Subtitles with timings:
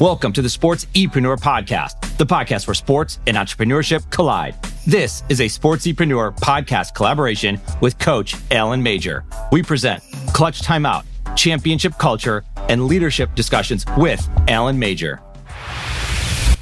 [0.00, 4.54] Welcome to the Sports Epreneur Podcast, the podcast where sports and entrepreneurship collide.
[4.86, 9.26] This is a Sports Epreneur podcast collaboration with Coach Alan Major.
[9.52, 11.04] We present Clutch Timeout,
[11.36, 15.20] Championship Culture, and Leadership Discussions with Alan Major.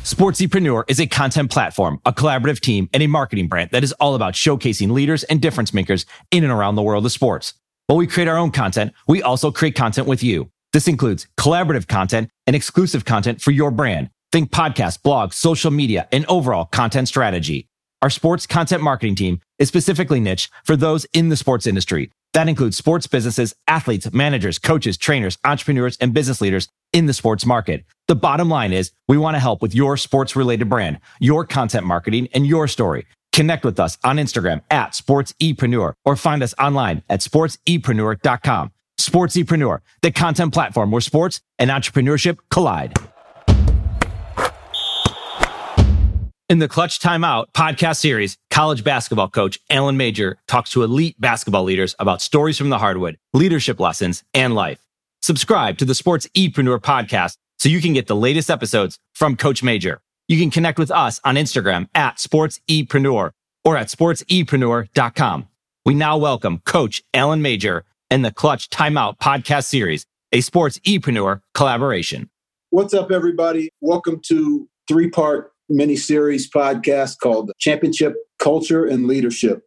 [0.02, 3.92] Sports Epreneur is a content platform, a collaborative team, and a marketing brand that is
[4.00, 7.54] all about showcasing leaders and difference makers in and around the world of sports.
[7.86, 10.50] While we create our own content, we also create content with you.
[10.78, 14.10] This includes collaborative content and exclusive content for your brand.
[14.30, 17.66] Think podcasts, blogs, social media, and overall content strategy.
[18.00, 22.12] Our sports content marketing team is specifically niche for those in the sports industry.
[22.32, 27.44] That includes sports businesses, athletes, managers, coaches, trainers, entrepreneurs, and business leaders in the sports
[27.44, 27.84] market.
[28.06, 31.86] The bottom line is we want to help with your sports related brand, your content
[31.86, 33.08] marketing, and your story.
[33.32, 38.70] Connect with us on Instagram at sportsepreneur or find us online at sportsepreneur.com.
[38.98, 42.94] Sportsepreneur, the content platform where sports and entrepreneurship collide.
[46.50, 51.62] In the Clutch Timeout podcast series, college basketball coach Alan Major talks to elite basketball
[51.62, 54.80] leaders about stories from the hardwood, leadership lessons, and life.
[55.20, 59.62] Subscribe to the Sports Epreneur podcast so you can get the latest episodes from Coach
[59.62, 60.00] Major.
[60.26, 63.32] You can connect with us on Instagram at sportsepreneur
[63.64, 65.48] or at sportsepreneur.com.
[65.84, 71.40] We now welcome Coach Alan Major and the Clutch Timeout podcast series, a sports epreneur
[71.54, 72.30] collaboration.
[72.70, 73.70] What's up, everybody?
[73.80, 79.62] Welcome to three part mini series podcast called Championship Culture and Leadership.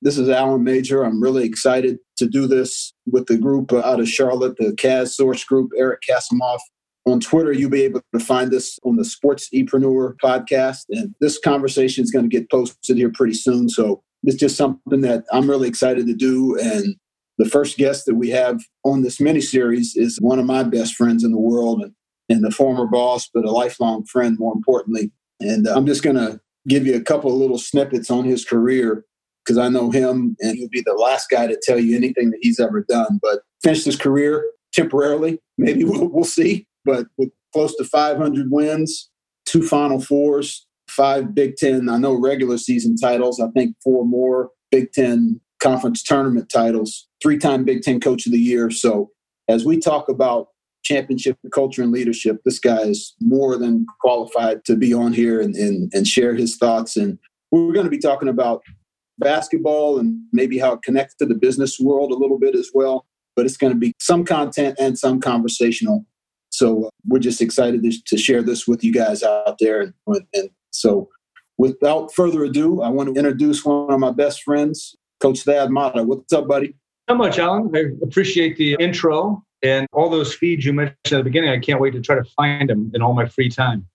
[0.00, 1.02] This is Alan Major.
[1.02, 5.44] I'm really excited to do this with the group out of Charlotte, the Kaz Source
[5.44, 6.60] Group, Eric Kasimoff.
[7.06, 10.80] On Twitter, you'll be able to find us on the Sports Epreneur podcast.
[10.90, 13.68] And this conversation is going to get posted here pretty soon.
[13.68, 16.58] So it's just something that I'm really excited to do.
[16.58, 16.96] And
[17.38, 20.94] the first guest that we have on this mini series is one of my best
[20.94, 21.92] friends in the world and,
[22.28, 25.10] and the former boss, but a lifelong friend, more importantly.
[25.40, 29.04] And uh, I'm just going to give you a couple little snippets on his career
[29.44, 32.40] because I know him and he'll be the last guy to tell you anything that
[32.42, 33.18] he's ever done.
[33.22, 39.10] But finished his career temporarily, maybe we'll, we'll see, but with close to 500 wins,
[39.46, 44.50] two Final Fours, five Big Ten, I know regular season titles, I think four more
[44.70, 48.70] Big Ten conference tournament titles, three time Big Ten Coach of the Year.
[48.70, 49.10] So,
[49.48, 50.48] as we talk about
[50.84, 55.54] championship culture and leadership, this guy is more than qualified to be on here and,
[55.56, 56.96] and, and share his thoughts.
[56.96, 57.18] And
[57.50, 58.62] we're going to be talking about
[59.18, 63.06] basketball and maybe how it connects to the business world a little bit as well.
[63.36, 66.04] But it's going to be some content and some conversational.
[66.50, 69.92] So uh, we're just excited to, share this with you guys out there.
[70.06, 71.08] And, so
[71.56, 76.02] without further ado, I want to introduce one of my best friends, Coach Thad Matta.
[76.02, 76.74] What's up, buddy?
[77.08, 77.74] Not much, Alan.
[77.74, 81.50] I appreciate the intro and all those feeds you mentioned at the beginning.
[81.50, 83.86] I can't wait to try to find them in all my free time.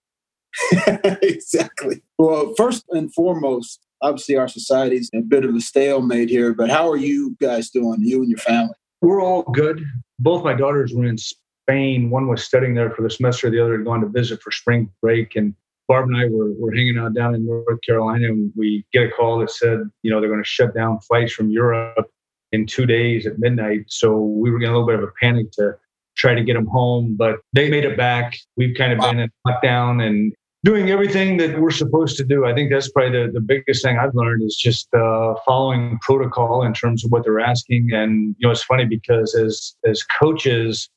[1.21, 2.01] exactly.
[2.17, 6.89] Well, first and foremost, obviously our society's a bit of a stalemate here, but how
[6.89, 8.73] are you guys doing, you and your family?
[9.01, 9.83] We're all good.
[10.17, 12.09] Both my daughters were in Spain.
[12.09, 14.89] One was studying there for the semester, the other had gone to visit for spring
[15.01, 15.35] break.
[15.35, 15.53] And
[15.87, 19.09] Barb and I were, were hanging out down in North Carolina, and we get a
[19.09, 22.07] call that said, you know, they're going to shut down flights from Europe
[22.53, 23.85] in two days at midnight.
[23.87, 25.75] So we were getting a little bit of a panic to
[26.15, 28.37] try to get them home, but they made it back.
[28.55, 30.33] We've kind of been in lockdown and
[30.63, 32.45] doing everything that we're supposed to do.
[32.45, 36.63] I think that's probably the, the biggest thing I've learned is just uh, following protocol
[36.63, 37.89] in terms of what they're asking.
[37.91, 40.89] And you know, it's funny because as as coaches,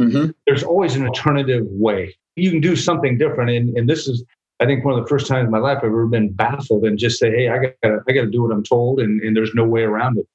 [0.00, 0.30] mm-hmm.
[0.46, 3.50] there's always an alternative way you can do something different.
[3.50, 4.24] And, and this is,
[4.60, 6.98] I think, one of the first times in my life I've ever been baffled and
[6.98, 7.72] just say, hey, I got
[8.08, 10.26] I got to do what I'm told, and, and there's no way around it.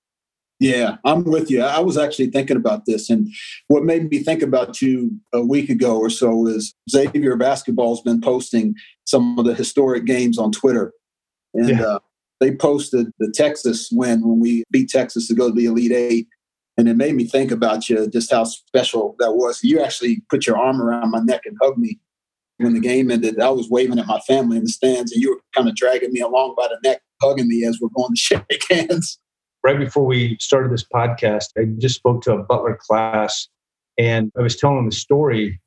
[0.61, 1.63] Yeah, I'm with you.
[1.63, 3.27] I was actually thinking about this, and
[3.67, 8.21] what made me think about you a week ago or so is Xavier Basketball's been
[8.21, 10.93] posting some of the historic games on Twitter,
[11.55, 11.81] and yeah.
[11.81, 11.99] uh,
[12.39, 16.27] they posted the Texas win when we beat Texas to go to the Elite Eight,
[16.77, 19.63] and it made me think about you, just how special that was.
[19.63, 21.97] You actually put your arm around my neck and hugged me
[22.57, 23.39] when the game ended.
[23.39, 26.13] I was waving at my family in the stands, and you were kind of dragging
[26.13, 29.17] me along by the neck, hugging me as we're going to shake hands.
[29.63, 33.47] Right before we started this podcast, I just spoke to a Butler class,
[33.97, 35.59] and I was telling them the story.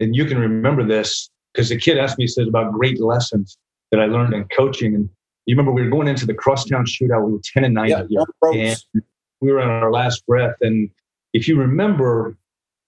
[0.00, 3.56] And you can remember this because the kid asked me, he says, about great lessons
[3.90, 4.94] that I learned in coaching.
[4.94, 5.08] And
[5.46, 7.24] you remember we were going into the crosstown shootout.
[7.24, 8.24] We were 10 and 9 yeah.
[8.42, 9.02] And
[9.40, 10.56] we were on our last breath.
[10.60, 10.90] And
[11.32, 12.36] if you remember,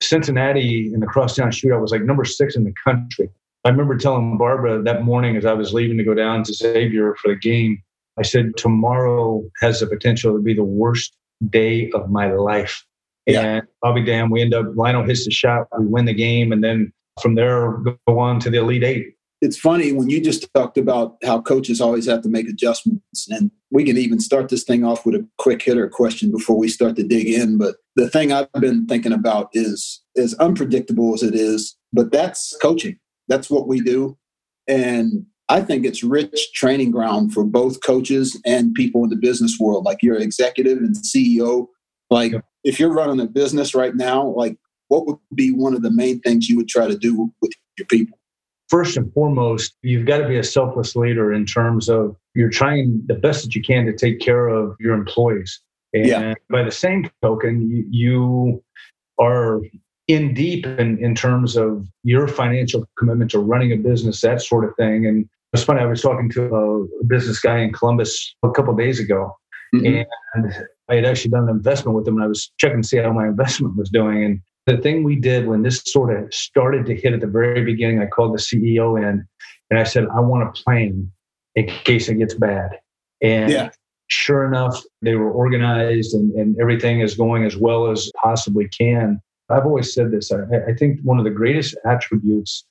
[0.03, 3.29] Cincinnati in the crosstown shootout was like number six in the country.
[3.65, 7.15] I remember telling Barbara that morning as I was leaving to go down to Xavier
[7.17, 7.83] for the game,
[8.21, 11.17] I said, tomorrow has the potential to be the worst
[11.49, 12.85] day of my life.
[13.27, 13.41] Yeah.
[13.41, 14.31] And I'll be damned.
[14.31, 16.53] We end up, Lionel hits the shot, we win the game.
[16.53, 19.15] And then from there, go on to the Elite Eight.
[19.41, 23.27] It's funny when you just talked about how coaches always have to make adjustments.
[23.31, 26.69] And we can even start this thing off with a quick hitter question before we
[26.69, 27.57] start to dig in.
[27.57, 32.55] But the thing I've been thinking about is as unpredictable as it is, but that's
[32.61, 32.99] coaching.
[33.29, 34.19] That's what we do.
[34.69, 39.59] And I think it's rich training ground for both coaches and people in the business
[39.59, 39.85] world.
[39.85, 41.67] Like you're executive and CEO.
[42.09, 42.33] Like
[42.63, 44.57] if you're running a business right now, like
[44.89, 47.87] what would be one of the main things you would try to do with your
[47.89, 48.17] people?
[48.69, 53.03] First and foremost, you've got to be a selfless leader in terms of you're trying
[53.07, 55.61] the best that you can to take care of your employees.
[55.93, 56.35] And yeah.
[56.49, 58.65] by the same token, you, you
[59.19, 59.63] are
[60.07, 64.65] in deep in, in terms of your financial commitment to running a business, that sort
[64.65, 65.07] of thing.
[65.07, 69.01] And it's funny, I was talking to a business guy in Columbus a couple days
[69.01, 69.37] ago,
[69.75, 70.03] mm-hmm.
[70.35, 72.99] and I had actually done an investment with him, and I was checking to see
[72.99, 74.25] how my investment was doing.
[74.25, 77.65] And the thing we did when this sort of started to hit at the very
[77.65, 79.27] beginning, I called the CEO in
[79.71, 81.11] and I said, I want a plane
[81.55, 82.79] in case it gets bad.
[83.23, 83.71] And yeah.
[84.09, 89.21] sure enough, they were organized and, and everything is going as well as possibly can.
[89.49, 90.31] I've always said this.
[90.31, 92.65] I, I think one of the greatest attributes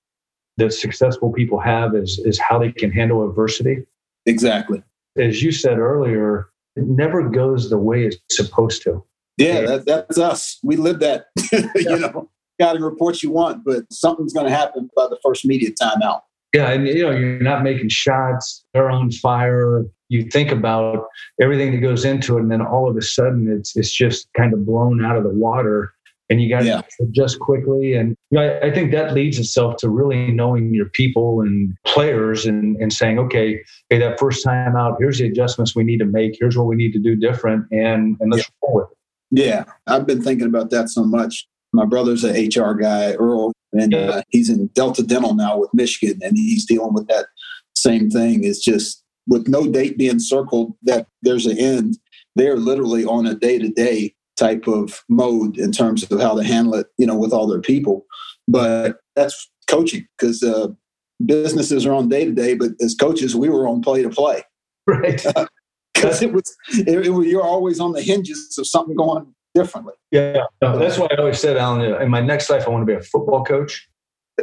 [0.59, 3.83] that successful people have is, is how they can handle adversity.
[4.25, 4.83] Exactly.
[5.17, 9.03] As you said earlier, it never goes the way it's supposed to.
[9.37, 10.59] Yeah, that, that's us.
[10.63, 11.27] We live that.
[11.75, 12.29] you know,
[12.59, 16.21] got to report you want, but something's going to happen by the first media timeout.
[16.53, 19.85] Yeah, and you know, you're not making shots, they're on fire.
[20.09, 21.05] You think about
[21.39, 24.53] everything that goes into it, and then all of a sudden it's it's just kind
[24.53, 25.93] of blown out of the water.
[26.29, 26.81] And you got to yeah.
[27.01, 27.95] adjust quickly.
[27.95, 31.75] And you know, I, I, think that leads itself to really knowing your people and
[31.87, 35.97] players and, and saying, okay, hey, that first time out, here's the adjustments we need
[35.97, 36.37] to make.
[36.39, 37.65] Here's what we need to do different.
[37.71, 38.67] And, and let's yeah.
[38.67, 38.97] roll with it.
[39.31, 41.47] Yeah, I've been thinking about that so much.
[41.71, 46.19] My brother's an HR guy, Earl, and uh, he's in Delta Dental now with Michigan,
[46.23, 47.27] and he's dealing with that
[47.75, 48.43] same thing.
[48.43, 51.97] It's just with no date being circled that there's an end.
[52.35, 56.43] They're literally on a day to day type of mode in terms of how to
[56.43, 58.05] handle it, you know, with all their people.
[58.47, 60.69] But that's coaching because uh,
[61.25, 64.43] businesses are on day to day, but as coaches, we were on play to play.
[64.87, 65.23] Right.
[65.93, 69.93] because it was it, it, you're always on the hinges of something going differently.
[70.11, 72.85] Yeah, no, that's why I always said, Alan, in my next life, I want to
[72.85, 73.87] be a football coach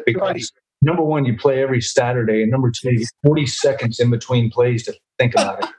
[0.05, 0.43] because right.
[0.83, 4.95] number one, you play every Saturday, and number two, 40 seconds in between plays to
[5.19, 5.71] think about it.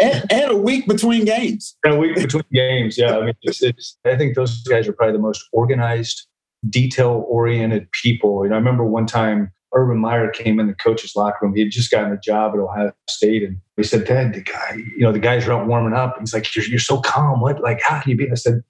[0.00, 1.76] And, and, a week between games.
[1.84, 3.16] And a week between games, yeah.
[3.16, 6.26] I mean, it's, it's, I think those guys are probably the most organized,
[6.68, 8.44] detail-oriented people.
[8.44, 11.54] You know, I remember one time Urban Meyer came in the coach's locker room.
[11.54, 14.76] He had just gotten a job at Ohio State, and he said, "Ted, the guy,
[14.76, 17.40] you know, the guys are out warming up." He's like, "You're, you're so calm.
[17.40, 17.62] What?
[17.62, 18.62] Like, how can you be?" I said,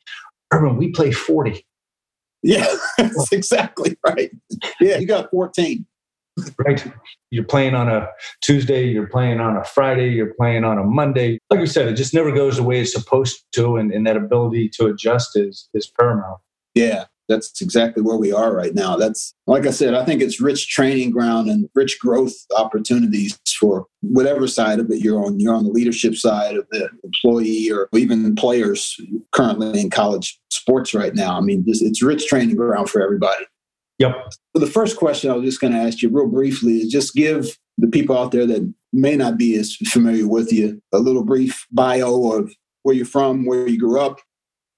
[0.52, 1.64] "Urban, we play 40."
[2.42, 2.66] Yeah,
[2.98, 4.30] that's exactly right.
[4.80, 5.86] Yeah, you got 14.
[6.58, 6.84] Right.
[7.30, 8.08] You're playing on a
[8.40, 11.38] Tuesday, you're playing on a Friday, you're playing on a Monday.
[11.50, 14.16] Like you said, it just never goes the way it's supposed to, and, and that
[14.16, 16.40] ability to adjust is is paramount.
[16.74, 18.96] Yeah, that's exactly where we are right now.
[18.96, 23.86] That's like I said, I think it's rich training ground and rich growth opportunities for
[24.00, 25.38] whatever side of it you're on.
[25.38, 28.98] You're on the leadership side of the employee or even players
[29.32, 31.36] currently in college sports right now.
[31.36, 33.44] I mean, it's rich training ground for everybody.
[34.02, 34.32] Yep.
[34.56, 37.14] So the first question I was just going to ask you real briefly is just
[37.14, 41.24] give the people out there that may not be as familiar with you a little
[41.24, 44.20] brief bio of where you're from, where you grew up,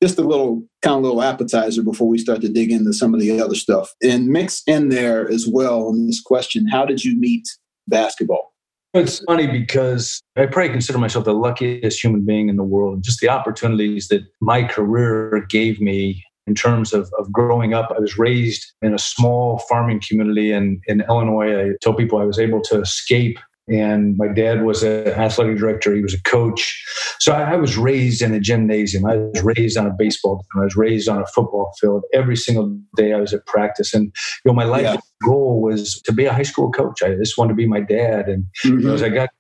[0.03, 3.21] just a little kind of little appetizer before we start to dig into some of
[3.21, 3.95] the other stuff.
[4.03, 7.49] And mix in there as well in this question how did you meet
[7.89, 8.53] basketball?
[8.93, 13.03] It's funny because I probably consider myself the luckiest human being in the world.
[13.03, 17.93] Just the opportunities that my career gave me in terms of, of growing up.
[17.97, 21.59] I was raised in a small farming community in, in Illinois.
[21.59, 25.95] I tell people I was able to escape and my dad was an athletic director.
[25.95, 26.85] He was a coach.
[27.19, 29.07] So I, was raised in a gymnasium.
[29.07, 30.61] I was raised on a baseball team.
[30.61, 32.05] I was raised on a football field.
[32.13, 33.95] Every single day I was at practice.
[33.95, 34.97] And you know, my life yeah.
[35.25, 37.03] goal was to be a high school coach.
[37.03, 38.29] I just wanted to be my dad.
[38.29, 38.81] And mm-hmm.
[38.81, 39.31] you know, as I got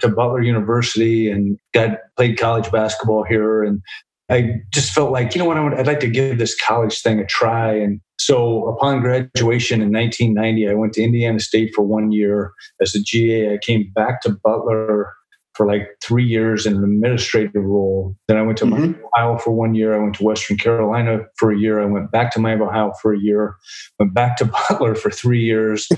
[0.00, 3.82] to Butler University and got played college basketball here, and
[4.30, 7.00] I just felt like, you know what, I would, I'd like to give this college
[7.00, 7.74] thing a try.
[7.74, 12.94] And so upon graduation in 1990, I went to Indiana State for one year as
[12.94, 13.54] a GA.
[13.54, 15.12] I came back to Butler
[15.54, 18.16] for like three years in an administrative role.
[18.26, 19.04] Then I went to mm-hmm.
[19.14, 19.94] Ohio for one year.
[19.94, 21.80] I went to Western Carolina for a year.
[21.80, 23.56] I went back to Miami, Ohio for a year.
[23.98, 25.88] Went back to Butler for three years.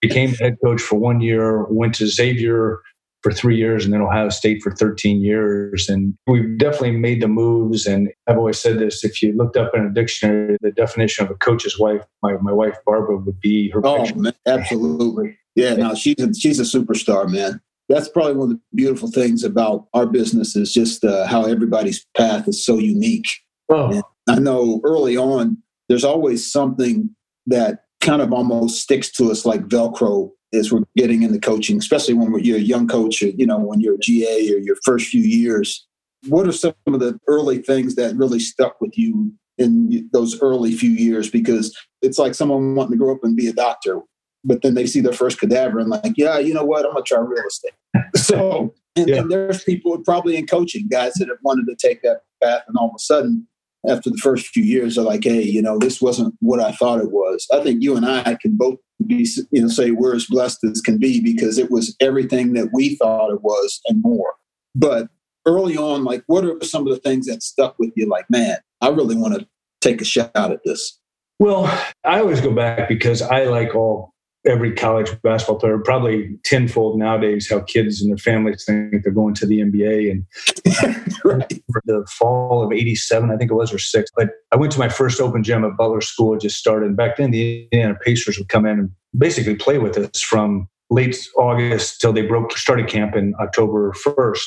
[0.00, 1.64] became head coach for one year.
[1.70, 2.80] Went to Xavier
[3.22, 5.88] for three years and then Ohio State for 13 years.
[5.88, 7.86] And we've definitely made the moves.
[7.86, 11.30] And I've always said this if you looked up in a dictionary, the definition of
[11.30, 13.80] a coach's wife, my, my wife Barbara would be her.
[13.84, 15.38] Oh, man, absolutely.
[15.54, 17.60] Yeah, no, she's a, she's a superstar, man.
[17.88, 22.06] That's probably one of the beautiful things about our business is just uh, how everybody's
[22.16, 23.26] path is so unique.
[23.68, 23.90] Oh.
[23.90, 25.58] And I know early on,
[25.88, 27.10] there's always something
[27.46, 32.14] that kind of almost sticks to us like Velcro as we're getting into coaching, especially
[32.14, 35.08] when you're a young coach, or, you know, when you're a GA or your first
[35.08, 35.86] few years.
[36.28, 40.72] What are some of the early things that really stuck with you in those early
[40.72, 41.30] few years?
[41.30, 44.00] Because it's like someone wanting to grow up and be a doctor,
[44.44, 47.04] but then they see their first cadaver and like, yeah, you know what, I'm gonna
[47.04, 47.72] try real estate.
[48.16, 49.16] so, and, yeah.
[49.16, 52.76] and there's people probably in coaching, guys that have wanted to take that path, and
[52.76, 53.46] all of a sudden
[53.88, 57.00] after the first few years are like, hey, you know, this wasn't what I thought
[57.00, 57.46] it was.
[57.52, 60.80] I think you and I can both be, you know, say we're as blessed as
[60.80, 64.34] can be because it was everything that we thought it was and more.
[64.74, 65.08] But
[65.46, 68.06] early on, like, what are some of the things that stuck with you?
[68.06, 69.48] Like, man, I really want to
[69.80, 70.98] take a shot at this.
[71.38, 71.64] Well,
[72.04, 74.12] I always go back because I like all
[74.46, 79.34] every college basketball player, probably tenfold nowadays, how kids and their families think they're going
[79.34, 80.10] to the NBA.
[80.10, 81.60] And right.
[81.84, 84.10] the fall of '87, I think it was, or six.
[84.16, 86.34] But I went to my first open gym at Butler School.
[86.34, 86.86] It just started.
[86.86, 90.68] And back then, the Indiana Pacers would come in and basically play with us from
[90.90, 94.38] late August till they broke started camp in October 1st.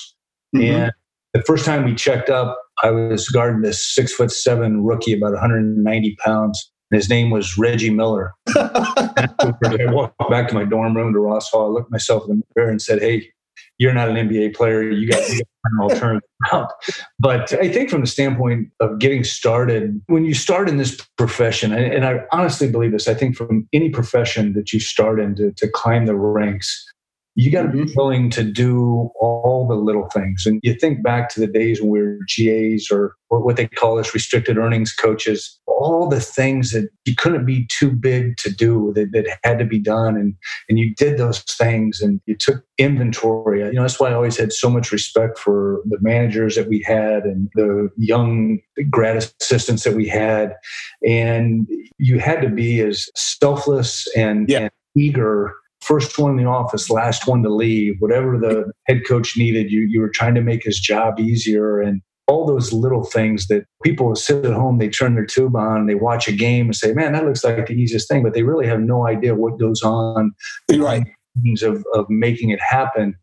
[0.56, 0.62] Mm-hmm.
[0.62, 0.92] And
[1.34, 5.32] the first time we checked up, I was guarding this six foot seven rookie, about
[5.32, 8.34] 190 pounds his name was Reggie Miller.
[8.56, 9.28] I
[9.88, 11.66] walked back to my dorm room to Ross Hall.
[11.66, 13.32] I looked myself in the mirror and said, "Hey,
[13.78, 14.84] you're not an NBA player.
[14.84, 16.72] You got, you got an alternative route."
[17.20, 21.74] But I think from the standpoint of getting started, when you start in this profession,
[21.74, 25.36] and, and I honestly believe this, I think from any profession that you start in
[25.36, 26.86] to, to climb the ranks,
[27.36, 27.94] you got to be mm-hmm.
[27.96, 30.46] willing to do all the little things.
[30.46, 33.98] And you think back to the days when we were GAs or what they call
[33.98, 38.94] us restricted earnings coaches, all the things that you couldn't be too big to do
[38.96, 40.16] that, that had to be done.
[40.16, 40.36] And,
[40.70, 43.62] and you did those things and you took inventory.
[43.62, 46.84] You know, that's why I always had so much respect for the managers that we
[46.86, 48.60] had and the young
[48.92, 50.54] grad assistants that we had.
[51.06, 54.60] And you had to be as selfless and, yeah.
[54.60, 59.38] and eager first one in the office, last one to leave, whatever the head coach
[59.38, 61.80] needed, you, you were trying to make his job easier.
[61.80, 65.86] And all those little things that people sit at home, they turn their tube on,
[65.86, 68.44] they watch a game and say, man, that looks like the easiest thing, but they
[68.44, 70.32] really have no idea what goes on.
[70.72, 71.04] Right.
[71.64, 73.16] Of, of making it happen.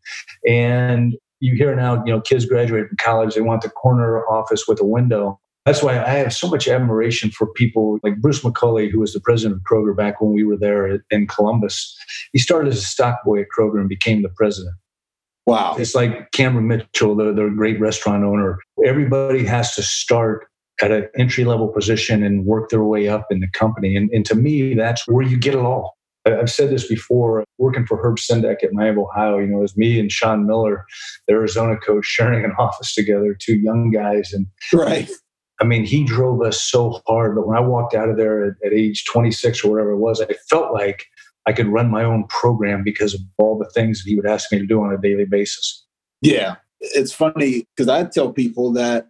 [0.47, 4.65] And you hear now, you know, kids graduate from college, they want the corner office
[4.67, 5.39] with a window.
[5.65, 9.19] That's why I have so much admiration for people like Bruce McCulley, who was the
[9.19, 11.95] president of Kroger back when we were there in Columbus.
[12.33, 14.75] He started as a stock boy at Kroger and became the president.
[15.45, 15.75] Wow.
[15.77, 18.57] It's like Cameron Mitchell, the, the great restaurant owner.
[18.85, 20.47] Everybody has to start
[20.81, 23.95] at an entry level position and work their way up in the company.
[23.95, 25.95] And, and to me, that's where you get it all.
[26.25, 29.77] I've said this before, working for Herb Sendek at Miami, Ohio, you know, it was
[29.77, 30.85] me and Sean Miller,
[31.27, 34.31] the Arizona coach, sharing an office together, two young guys.
[34.31, 35.09] And right.
[35.61, 37.35] I mean, he drove us so hard.
[37.35, 40.19] But when I walked out of there at, at age 26 or whatever it was,
[40.19, 41.05] I felt like
[41.45, 44.51] I could run my own program because of all the things that he would ask
[44.51, 45.85] me to do on a daily basis.
[46.21, 46.55] Yeah.
[46.79, 49.09] It's funny because I tell people that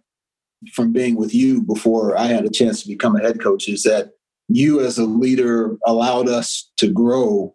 [0.72, 3.82] from being with you before I had a chance to become a head coach is
[3.84, 4.10] that
[4.48, 7.54] you as a leader allowed us to grow.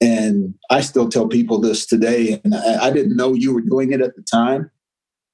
[0.00, 3.92] And I still tell people this today, and I, I didn't know you were doing
[3.92, 4.70] it at the time,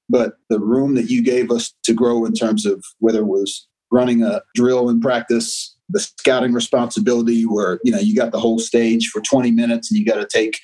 [0.09, 3.67] but the room that you gave us to grow in terms of whether it was
[3.91, 8.59] running a drill in practice the scouting responsibility where you know you got the whole
[8.59, 10.59] stage for 20 minutes and you got to take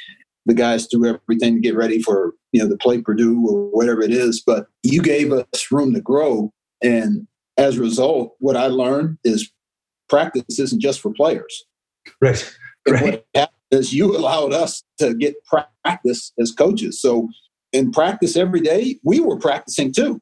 [0.46, 4.02] the guys through everything to get ready for you know the play Purdue or whatever
[4.02, 4.42] it is.
[4.46, 9.52] But you gave us room to grow, and as a result, what I learned is
[10.10, 11.66] practice isn't just for players.
[12.22, 12.54] Right.
[12.86, 13.04] And right.
[13.04, 15.36] what happened is you allowed us to get
[15.84, 17.02] practice as coaches.
[17.02, 17.30] So
[17.74, 20.22] in practice every day, we were practicing too.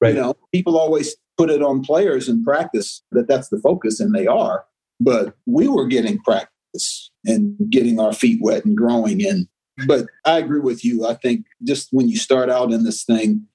[0.00, 0.14] Right.
[0.14, 4.14] You know, people always put it on players in practice that that's the focus, and
[4.14, 4.64] they are.
[5.00, 9.24] But we were getting practice and getting our feet wet and growing.
[9.24, 9.46] And
[9.86, 11.06] but I agree with you.
[11.06, 13.46] I think just when you start out in this thing,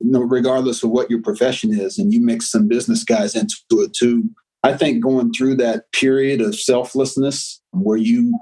[0.00, 3.82] you know, regardless of what your profession is, and you mix some business guys into
[3.82, 4.24] it too.
[4.62, 8.36] I think going through that period of selflessness where you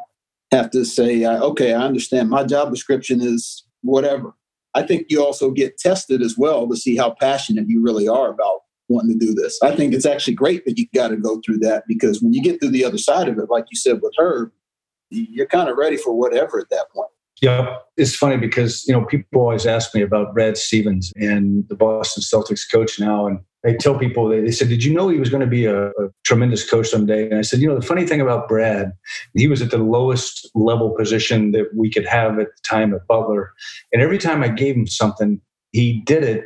[0.52, 4.34] have to say, okay, I understand my job description is whatever.
[4.74, 8.30] I think you also get tested as well to see how passionate you really are
[8.30, 9.58] about wanting to do this.
[9.62, 12.42] I think it's actually great that you got to go through that because when you
[12.42, 14.52] get through the other side of it, like you said with her,
[15.10, 17.10] you're kind of ready for whatever at that point.
[17.44, 21.74] Yeah, it's funny because you know people always ask me about Brad Stevens and the
[21.74, 25.28] Boston Celtics coach now, and I tell people they said, "Did you know he was
[25.28, 28.06] going to be a, a, tremendous coach someday?" And I said, "You know, the funny
[28.06, 28.92] thing about Brad,
[29.34, 33.06] he was at the lowest level position that we could have at the time at
[33.06, 33.52] Butler,
[33.92, 35.38] and every time I gave him something,
[35.72, 36.44] he did it.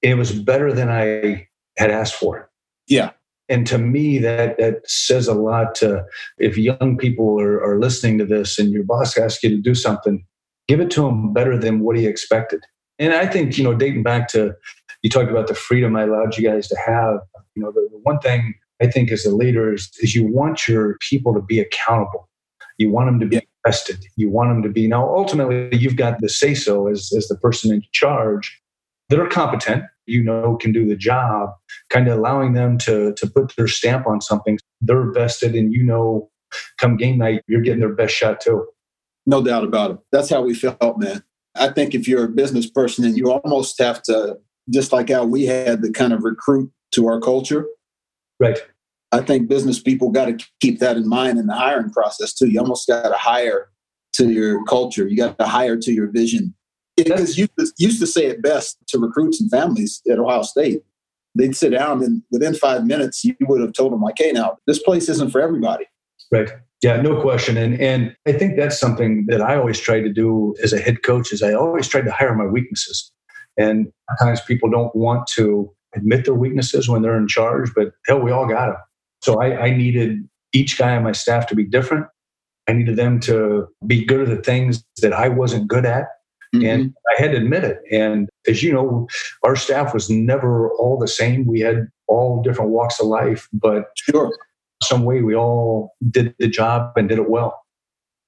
[0.00, 2.48] it was better than I had asked for.
[2.86, 3.10] Yeah,
[3.50, 6.06] and to me that that says a lot to
[6.38, 9.74] if young people are, are listening to this and your boss asks you to do
[9.74, 10.24] something
[10.68, 12.60] give it to him better than what he expected.
[12.98, 14.54] And I think, you know, dating back to
[15.02, 17.20] you talked about the freedom I allowed you guys to have.
[17.54, 20.68] You know, the, the one thing I think as a leader is, is, you want
[20.68, 22.28] your people to be accountable.
[22.78, 24.04] You want them to be tested.
[24.16, 27.36] You want them to be now ultimately you've got the say so as, as the
[27.36, 28.60] person in charge
[29.08, 31.50] that are competent, you know, can do the job,
[31.90, 34.58] kind of allowing them to to put their stamp on something.
[34.80, 36.30] They're vested and you know
[36.78, 38.66] come game night, you're getting their best shot too.
[39.28, 39.98] No doubt about it.
[40.10, 41.22] That's how we felt, man.
[41.54, 44.38] I think if you're a business person and you almost have to,
[44.70, 47.66] just like how we had to kind of recruit to our culture.
[48.40, 48.58] Right.
[49.12, 52.48] I think business people got to keep that in mind in the hiring process too.
[52.48, 53.68] You almost got to hire
[54.14, 55.06] to your culture.
[55.06, 56.54] You got to hire to your vision.
[56.96, 60.80] Because you used to say it best to recruits and families at Ohio State.
[61.34, 64.56] They'd sit down and within five minutes, you would have told them like, "Hey, now
[64.66, 65.84] this place isn't for everybody."
[66.32, 66.50] Right.
[66.82, 67.56] Yeah, no question.
[67.56, 71.02] And and I think that's something that I always try to do as a head
[71.02, 73.12] coach is I always try to hire my weaknesses.
[73.56, 78.20] And sometimes people don't want to admit their weaknesses when they're in charge, but hell,
[78.20, 78.76] we all got them.
[79.22, 82.06] So I, I needed each guy on my staff to be different.
[82.68, 86.04] I needed them to be good at the things that I wasn't good at.
[86.54, 86.64] Mm-hmm.
[86.64, 87.80] And I had to admit it.
[87.90, 89.08] And as you know,
[89.42, 91.44] our staff was never all the same.
[91.44, 94.30] We had all different walks of life, but sure
[94.82, 97.62] some way we all did the job and did it well.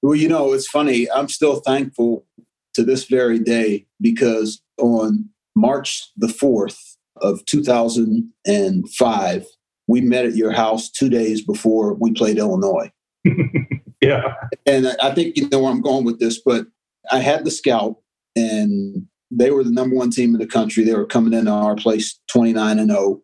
[0.01, 1.09] Well, you know, it's funny.
[1.11, 2.25] I'm still thankful
[2.73, 9.45] to this very day because on March the 4th of 2005,
[9.87, 12.91] we met at your house two days before we played Illinois.
[14.01, 14.33] yeah.
[14.65, 16.65] And I think you know where I'm going with this, but
[17.11, 17.97] I had the scout
[18.35, 20.83] and they were the number one team in the country.
[20.83, 23.21] They were coming into our place 29 and 0.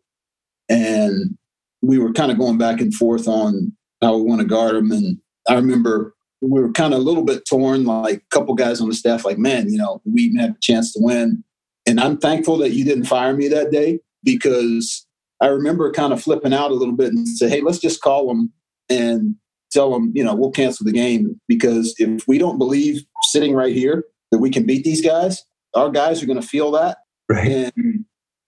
[0.70, 1.37] And
[1.82, 4.92] we were kind of going back and forth on how we want to guard them.
[4.92, 8.82] And I remember we were kind of a little bit torn, like a couple guys
[8.82, 11.44] on the staff, like, man, you know, we even have a chance to win.
[11.88, 15.06] And I'm thankful that you didn't fire me that day because
[15.42, 18.28] I remember kind of flipping out a little bit and say, hey, let's just call
[18.28, 18.52] them
[18.90, 19.36] and
[19.72, 23.74] tell them, you know, we'll cancel the game because if we don't believe sitting right
[23.74, 25.44] here that we can beat these guys,
[25.76, 26.98] our guys are going to feel that.
[27.30, 27.72] Right.
[27.76, 28.06] And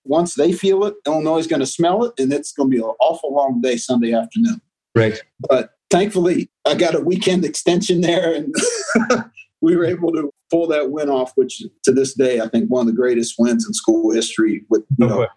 [0.10, 2.82] once they feel it, Illinois is going to smell it, and it's going to be
[2.82, 4.60] an awful long day Sunday afternoon.
[4.96, 5.22] Right.
[5.48, 8.54] But thankfully, I got a weekend extension there, and
[9.62, 12.82] we were able to pull that win off, which to this day, I think one
[12.82, 15.28] of the greatest wins in school history with you know,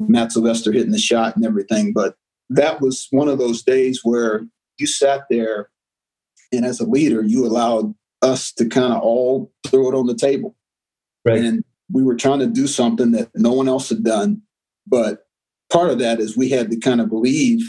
[0.00, 1.92] Matt Sylvester hitting the shot and everything.
[1.92, 2.16] But
[2.50, 4.44] that was one of those days where
[4.78, 5.70] you sat there,
[6.52, 10.16] and as a leader, you allowed us to kind of all throw it on the
[10.16, 10.56] table.
[11.24, 11.38] Right.
[11.38, 14.42] And we were trying to do something that no one else had done.
[14.86, 15.26] But
[15.70, 17.60] part of that is we had to kind of believe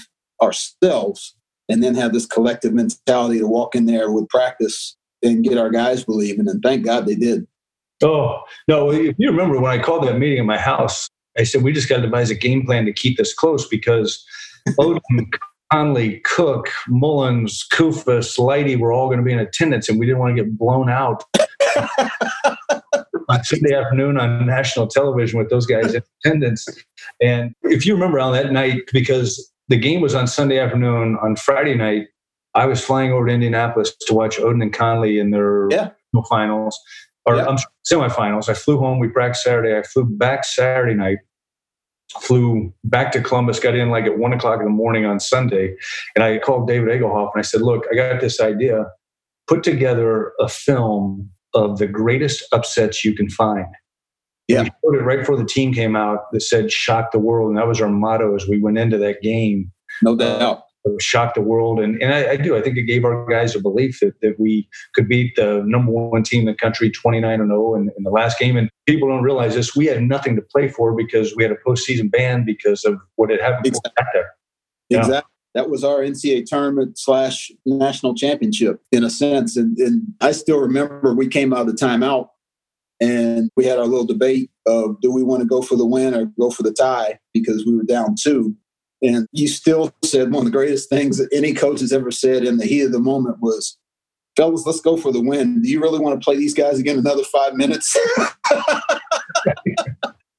[0.41, 1.36] ourselves
[1.67, 5.69] and then have this collective mentality to walk in there with practice and get our
[5.69, 6.47] guys believing.
[6.47, 7.45] And thank God they did.
[8.01, 8.91] Oh, no.
[8.91, 11.89] If you remember when I called that meeting in my house, I said, we just
[11.89, 14.23] got to devise a game plan to keep this close because
[14.79, 14.99] Oden,
[15.71, 20.19] Conley, Cook, Mullins, Koufos, Lighty were all going to be in attendance and we didn't
[20.19, 21.23] want to get blown out.
[23.29, 26.67] on Sunday afternoon on national television with those guys in attendance.
[27.21, 31.35] And if you remember on that night, because the game was on Sunday afternoon, on
[31.35, 32.07] Friday night,
[32.55, 35.91] I was flying over to Indianapolis to watch Oden and Conley in their yeah.
[36.27, 36.77] finals
[37.25, 37.43] or yeah.
[37.43, 37.57] um,
[37.89, 38.49] semifinals.
[38.49, 38.97] I flew home.
[38.99, 39.77] We practiced Saturday.
[39.77, 41.19] I flew back Saturday night.
[42.21, 43.59] Flew back to Columbus.
[43.59, 45.75] Got in like at one o'clock in the morning on Sunday,
[46.15, 48.87] and I called David Egelhoff and I said, "Look, I got this idea.
[49.45, 53.65] Put together a film of the greatest upsets you can find.
[54.47, 54.63] Yeah.
[54.83, 57.49] We it right before the team came out that said shock the world.
[57.49, 59.71] And that was our motto as we went into that game.
[60.01, 60.63] No doubt.
[60.88, 61.79] Uh, shock the world.
[61.79, 62.57] And, and I, I, do.
[62.57, 65.91] I think it gave our guys a belief that, that we could beat the number
[65.91, 68.57] one team in the country 29 and 0 in, in the last game.
[68.57, 69.75] And people don't realize this.
[69.75, 73.29] We had nothing to play for because we had a postseason ban because of what
[73.29, 73.91] had happened exactly.
[73.97, 74.29] back there.
[74.89, 74.99] Yeah.
[74.99, 79.57] Exactly that was our NCAA tournament slash national championship in a sense.
[79.57, 82.29] And, and I still remember we came out of the timeout
[83.01, 86.13] and we had our little debate of do we want to go for the win
[86.13, 88.55] or go for the tie because we were down two.
[89.01, 92.43] And you still said one of the greatest things that any coach has ever said
[92.43, 93.77] in the heat of the moment was,
[94.35, 95.62] fellas, let's go for the win.
[95.62, 97.97] Do you really want to play these guys again another five minutes?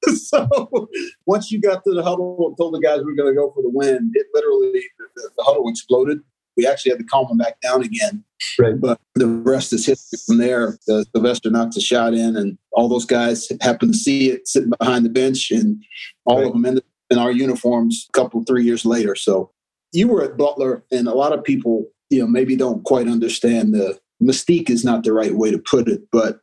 [0.15, 0.89] so
[1.25, 3.51] once you got to the huddle and told the guys we are going to go
[3.51, 4.83] for the win, it literally
[5.15, 6.19] the, the, huddle exploded.
[6.57, 8.23] We actually had to calm them back down again.
[8.59, 8.79] Right.
[8.79, 10.77] But the rest is history from there.
[10.87, 14.71] The, Sylvester knocks a shot in, and all those guys happened to see it sitting
[14.77, 15.81] behind the bench, and
[16.25, 16.47] all right.
[16.47, 19.15] of them ended in our uniforms a couple, three years later.
[19.15, 19.51] So
[19.93, 23.73] you were at Butler, and a lot of people, you know, maybe don't quite understand
[23.73, 26.41] the mystique is not the right way to put it, but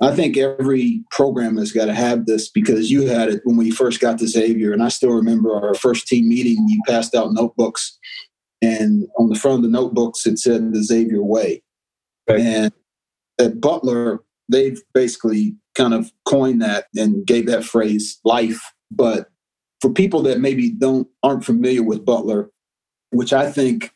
[0.00, 3.70] I think every program has got to have this because you had it when we
[3.70, 6.66] first got to Xavier, and I still remember our first team meeting.
[6.68, 7.96] You passed out notebooks,
[8.60, 11.62] and on the front of the notebooks it said the Xavier Way.
[12.28, 12.40] Right.
[12.40, 12.72] And
[13.40, 18.60] at Butler, they've basically kind of coined that and gave that phrase life.
[18.90, 19.28] But
[19.80, 22.50] for people that maybe don't aren't familiar with Butler,
[23.10, 23.92] which I think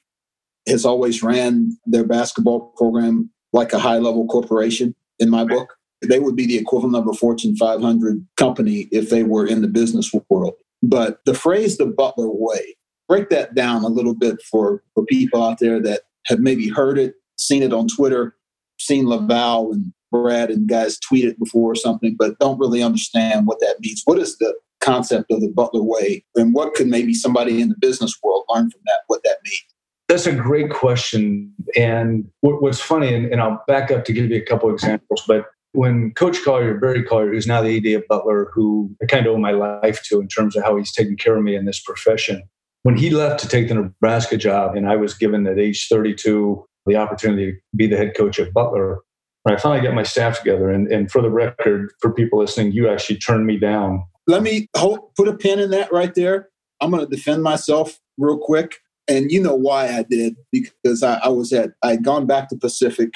[0.68, 6.20] has always ran their basketball program like a high level corporation in my book they
[6.20, 10.10] would be the equivalent of a Fortune 500 company if they were in the business
[10.28, 10.54] world.
[10.82, 12.76] But the phrase the Butler way,
[13.08, 16.98] break that down a little bit for, for people out there that have maybe heard
[16.98, 18.36] it, seen it on Twitter,
[18.78, 23.46] seen LaVall and Brad and guys tweet it before or something, but don't really understand
[23.46, 24.02] what that means.
[24.04, 26.24] What is the concept of the Butler way?
[26.36, 29.64] And what could maybe somebody in the business world learn from that, what that means?
[30.08, 31.52] That's a great question.
[31.76, 35.44] And what's funny, and, I'll back up to give you a couple examples, but
[35.78, 39.34] when Coach Collier, Barry Collier, who's now the AD of Butler, who I kind of
[39.34, 41.80] owe my life to in terms of how he's taken care of me in this
[41.80, 42.42] profession,
[42.82, 46.66] when he left to take the Nebraska job, and I was given at age 32
[46.86, 48.98] the opportunity to be the head coach of Butler,
[49.44, 52.72] when I finally got my staff together, and, and for the record, for people listening,
[52.72, 54.02] you actually turned me down.
[54.26, 56.48] Let me hold, put a pin in that right there.
[56.80, 58.78] I'm going to defend myself real quick.
[59.06, 62.48] And you know why I did, because I, I was at, I had gone back
[62.48, 63.14] to Pacific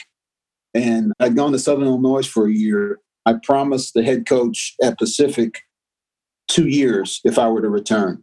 [0.74, 2.98] and I'd gone to Southern Illinois for a year.
[3.26, 5.62] I promised the head coach at Pacific
[6.48, 8.22] two years if I were to return.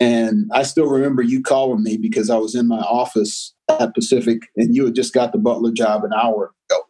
[0.00, 4.42] And I still remember you calling me because I was in my office at Pacific
[4.56, 6.82] and you had just got the Butler job an hour ago.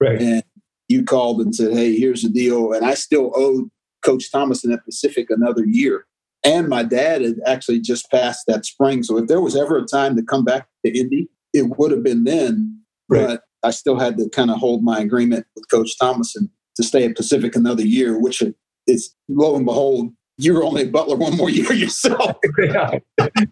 [0.00, 0.20] Right.
[0.20, 0.42] And
[0.88, 2.72] you called and said, Hey, here's the deal.
[2.72, 3.70] And I still owed
[4.04, 6.06] Coach Thomason at Pacific another year.
[6.44, 9.02] And my dad had actually just passed that spring.
[9.02, 12.02] So if there was ever a time to come back to Indy, it would have
[12.02, 12.80] been then.
[13.08, 13.26] Right.
[13.26, 17.04] But I still had to kind of hold my agreement with Coach Thomason to stay
[17.04, 18.42] at Pacific another year, which
[18.86, 22.36] is lo and behold, you were only at Butler one more year yourself.
[22.58, 22.98] yeah.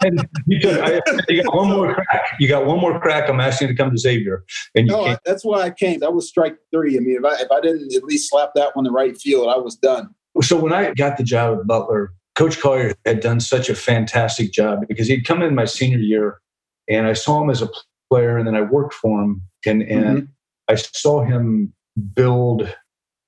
[0.03, 2.25] And you, could, I, you, got one more crack.
[2.39, 3.29] You got one more crack.
[3.29, 4.45] I'm asking you to come to Xavier.
[4.75, 6.01] And no, I, that's why I came.
[6.01, 6.97] That was strike three.
[6.97, 9.49] I mean, if I, if I didn't at least slap that one the right field,
[9.49, 10.15] I was done.
[10.43, 14.53] So when I got the job at Butler, Coach Collier had done such a fantastic
[14.53, 16.41] job because he'd come in my senior year
[16.89, 17.69] and I saw him as a
[18.15, 20.25] player and then I worked for him and and mm-hmm.
[20.69, 21.73] I saw him
[22.15, 22.73] build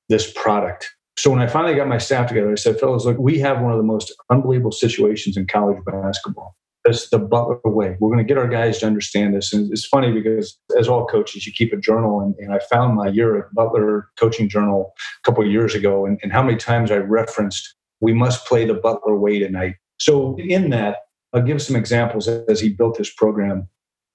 [0.08, 0.90] this product.
[1.18, 3.72] So when I finally got my staff together, I said, fellas, look, we have one
[3.72, 6.54] of the most unbelievable situations in college basketball.
[6.84, 7.96] That's the Butler way.
[7.98, 9.52] We're going to get our guys to understand this.
[9.52, 12.20] And it's funny because, as all coaches, you keep a journal.
[12.20, 16.06] And, and I found my year at Butler coaching journal a couple of years ago,
[16.06, 19.74] and, and how many times I referenced, we must play the Butler way tonight.
[19.98, 20.98] So, in that,
[21.32, 23.68] I'll give some examples as he built this program.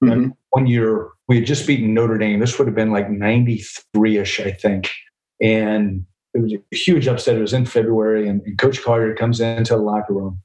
[0.03, 0.29] Mm-hmm.
[0.49, 2.39] One year, we had just beaten Notre Dame.
[2.39, 4.89] This would have been like 93 ish, I think.
[5.41, 7.37] And it was a huge upset.
[7.37, 10.41] It was in February, and, and Coach Collier comes into the locker room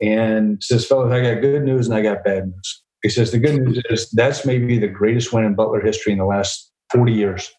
[0.00, 2.82] and says, Fellas, I got good news and I got bad news.
[3.02, 6.18] He says, The good news is that's maybe the greatest win in Butler history in
[6.18, 7.52] the last 40 years.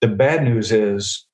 [0.00, 1.26] The bad news is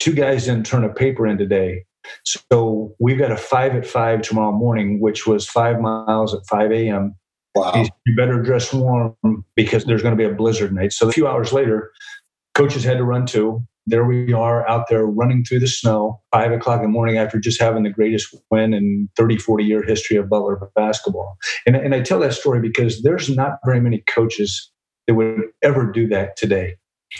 [0.00, 1.84] two guys didn't turn a paper in today.
[2.24, 6.70] So we've got a five at five tomorrow morning, which was five miles at 5
[6.70, 7.14] a.m.
[7.54, 7.84] Wow.
[8.06, 9.14] You better dress warm
[9.54, 10.92] because there's going to be a blizzard night.
[10.92, 11.92] So a few hours later,
[12.54, 13.62] coaches had to run too.
[13.86, 17.38] There we are out there running through the snow, five o'clock in the morning after
[17.38, 21.36] just having the greatest win in 30, 40 year history of Butler basketball.
[21.66, 24.70] And, and I tell that story because there's not very many coaches
[25.06, 26.76] that would ever do that today.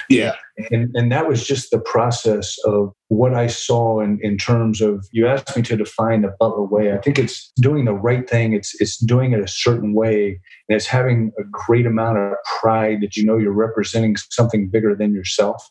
[0.08, 0.34] Yeah.
[0.70, 5.06] And, and that was just the process of what I saw in, in terms of
[5.12, 6.92] you asked me to define the Butler way.
[6.92, 8.52] I think it's doing the right thing.
[8.52, 10.40] It's it's doing it a certain way.
[10.68, 14.94] And it's having a great amount of pride that you know you're representing something bigger
[14.94, 15.70] than yourself.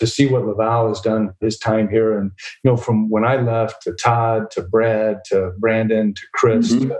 [0.00, 2.32] To see what LaVall has done his time here and
[2.64, 6.88] you know, from when I left to Todd to Brad to Brandon to Chris mm-hmm.
[6.88, 6.98] to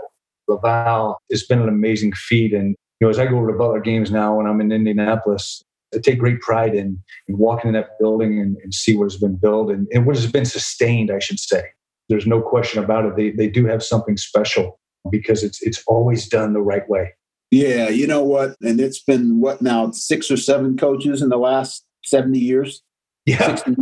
[0.49, 2.53] LaVall, it's been an amazing feat.
[2.53, 5.61] And you know, as I go over to Butler games now when I'm in Indianapolis,
[5.95, 9.17] I take great pride in, in walking in that building and, and see what has
[9.17, 11.63] been built and, and, what has been sustained, I should say.
[12.09, 13.15] There's no question about it.
[13.15, 14.79] They, they do have something special
[15.09, 17.13] because it's, it's always done the right way.
[17.51, 18.55] Yeah, you know what?
[18.61, 22.81] And it's been what now, six or seven coaches in the last 70 years?
[23.25, 23.55] Yeah.
[23.55, 23.75] 60,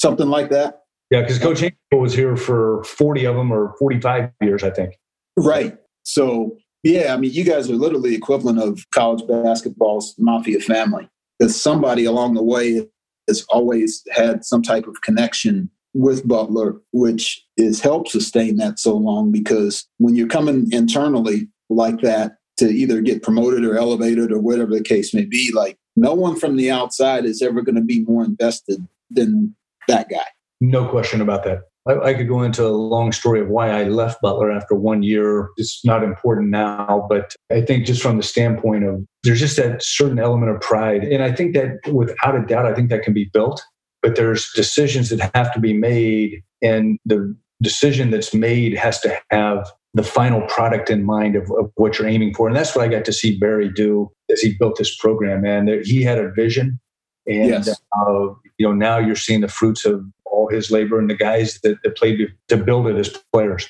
[0.00, 0.82] something like that.
[1.10, 4.94] Yeah, because Coach Hinkle was here for 40 of them or 45 years, I think.
[5.36, 5.76] Right.
[6.02, 11.08] So, yeah, I mean, you guys are literally equivalent of college basketball's mafia family.
[11.38, 12.88] Because somebody along the way
[13.28, 18.96] has always had some type of connection with Butler, which has helped sustain that so
[18.96, 19.30] long.
[19.30, 24.72] Because when you're coming internally like that to either get promoted or elevated or whatever
[24.72, 28.04] the case may be, like no one from the outside is ever going to be
[28.04, 29.54] more invested than
[29.86, 30.26] that guy.
[30.60, 31.67] No question about that.
[31.88, 35.02] I, I, could go into a long story of why I left Butler after one
[35.02, 35.48] year.
[35.56, 39.82] It's not important now, but I think just from the standpoint of there's just that
[39.82, 41.04] certain element of pride.
[41.04, 43.62] And I think that without a doubt, I think that can be built,
[44.02, 46.42] but there's decisions that have to be made.
[46.62, 51.72] And the decision that's made has to have the final product in mind of, of
[51.76, 52.46] what you're aiming for.
[52.46, 55.84] And that's what I got to see Barry do as he built this program, And
[55.84, 56.78] He had a vision.
[57.26, 57.68] And yes.
[57.68, 61.58] uh, you know now you're seeing the fruits of all his labor and the guys
[61.62, 63.68] that, that played to, to build it as players.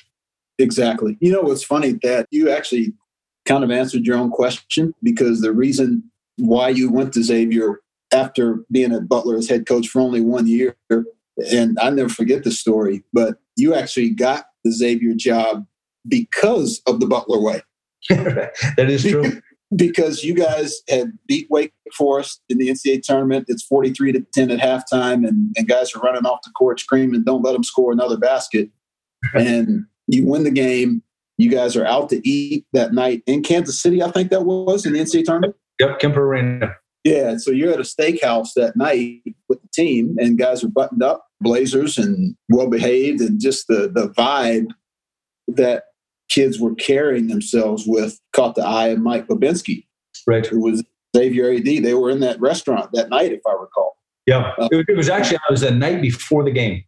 [0.57, 1.17] Exactly.
[1.21, 2.93] You know what's funny that you actually
[3.45, 6.03] kind of answered your own question because the reason
[6.37, 10.47] why you went to Xavier after being at Butler as head coach for only one
[10.47, 10.75] year,
[11.51, 15.65] and I never forget the story, but you actually got the Xavier job
[16.07, 17.61] because of the Butler way.
[18.09, 19.41] that is true
[19.75, 23.45] because you guys had beat Wake Forest in the NCAA tournament.
[23.47, 27.23] It's 43 to 10 at halftime, and, and guys are running off the court screaming,
[27.23, 28.69] don't let them score another basket.
[29.33, 31.03] and you win the game.
[31.37, 34.85] You guys are out to eat that night in Kansas City, I think that was
[34.85, 35.55] in the NCAA tournament.
[35.79, 36.75] Yep, Kemper Arena.
[37.05, 41.01] Yeah, so you're at a steakhouse that night with the team, and guys are buttoned
[41.01, 44.67] up, blazers, and well behaved, and just the the vibe
[45.47, 45.83] that
[46.29, 49.85] kids were carrying themselves with caught the eye of Mike Bobinski,
[50.27, 50.45] right?
[50.45, 50.83] Who was
[51.15, 51.65] Xavier AD.
[51.65, 53.97] They were in that restaurant that night, if I recall.
[54.25, 56.83] Yeah, uh, it, was actually it was the night before the game.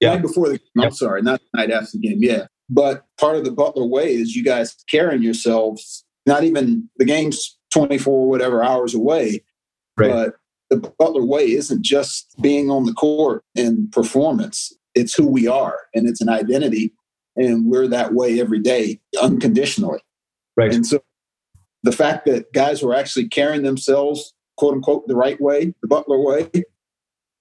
[0.00, 0.60] Yeah, night before the.
[0.78, 2.18] I'm sorry, not the night after the game.
[2.20, 6.04] Yeah, but part of the Butler way is you guys carrying yourselves.
[6.24, 9.44] Not even the game's 24 whatever hours away,
[9.96, 10.10] right.
[10.10, 10.34] but
[10.70, 14.72] the Butler way isn't just being on the court and performance.
[14.94, 16.92] It's who we are, and it's an identity
[17.36, 20.00] and we're that way every day unconditionally.
[20.56, 20.72] Right.
[20.72, 21.00] And so
[21.82, 26.20] the fact that guys were actually carrying themselves, quote unquote, the right way, the Butler
[26.20, 26.50] way,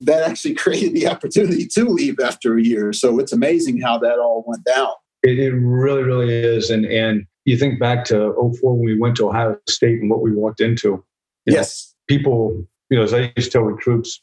[0.01, 2.93] that actually created the opportunity to leave after a year.
[2.93, 4.89] So it's amazing how that all went down.
[5.23, 6.69] It, it really, really is.
[6.69, 10.21] And and you think back to 04 when we went to Ohio State and what
[10.21, 11.03] we walked into.
[11.45, 11.93] Yes.
[12.10, 14.21] Know, people, you know, as I used to tell recruits,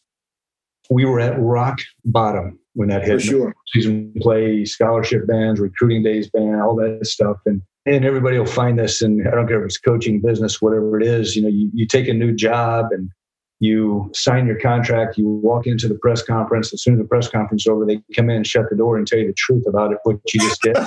[0.90, 3.21] we were at rock bottom when that hit.
[3.21, 3.55] For sure.
[3.68, 7.38] Season play, scholarship bands, recruiting days ban, all that stuff.
[7.47, 11.01] And and everybody will find this and I don't care if it's coaching, business, whatever
[11.01, 13.11] it is, you know, you, you take a new job and
[13.59, 16.73] you sign your contract, you walk into the press conference.
[16.73, 18.97] As soon as the press conference is over, they come in and shut the door
[18.97, 20.77] and tell you the truth about it, what you just did.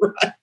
[0.00, 0.34] right.